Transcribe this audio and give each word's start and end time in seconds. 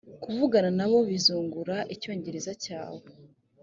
kuvugana 0.23 0.69
nabo 0.77 0.97
bizungura 1.09 1.77
icyongereza 1.93 2.51
cyawe 2.63 3.03